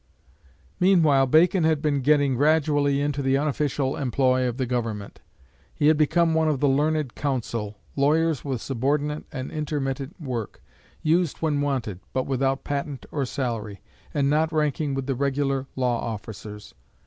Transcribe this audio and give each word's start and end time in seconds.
Meanwhile 0.79 1.27
Bacon 1.27 1.63
had 1.63 1.79
been 1.79 2.01
getting 2.01 2.33
gradually 2.33 2.99
into 2.99 3.21
the 3.21 3.37
unofficial 3.37 3.95
employ 3.95 4.47
of 4.49 4.57
the 4.57 4.65
Government. 4.65 5.19
He 5.75 5.89
had 5.89 5.97
become 5.97 6.33
one 6.33 6.47
of 6.47 6.59
the 6.59 6.67
"Learned 6.67 7.13
Counsel" 7.13 7.77
lawyers 7.95 8.43
with 8.43 8.63
subordinate 8.63 9.25
and 9.31 9.51
intermittent 9.51 10.19
work, 10.19 10.63
used 11.03 11.37
when 11.43 11.61
wanted, 11.61 11.99
but 12.13 12.23
without 12.25 12.63
patent 12.63 13.05
or 13.11 13.25
salary, 13.27 13.79
and 14.11 14.27
not 14.27 14.51
ranking 14.51 14.95
with 14.95 15.05
the 15.05 15.13
regular 15.13 15.67
law 15.75 15.99
officers. 15.99 16.73